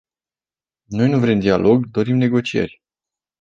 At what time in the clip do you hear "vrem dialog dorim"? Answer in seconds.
1.19-2.15